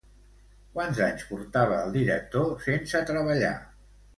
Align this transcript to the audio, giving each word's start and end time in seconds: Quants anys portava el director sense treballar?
Quants 0.77 1.01
anys 1.09 1.27
portava 1.33 1.77
el 1.83 1.93
director 1.99 2.51
sense 2.67 3.07
treballar? 3.11 3.57